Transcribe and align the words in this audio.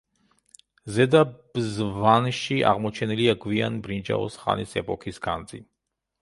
ზედა 0.93 1.19
ბზვანში 1.33 2.57
აღმოჩენილია 2.71 3.37
გვიან 3.45 3.79
ბრინჯაოს 3.89 4.41
ხანის 4.47 4.75
ეპოქის 4.83 5.23
განძი. 5.29 5.63